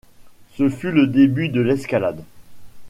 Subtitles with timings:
[0.55, 2.23] Ce fut le début de l'escalade.